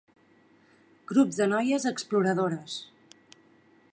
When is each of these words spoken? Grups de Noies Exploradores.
Grups 1.11 1.37
de 1.41 1.47
Noies 1.51 1.85
Exploradores. 1.93 2.79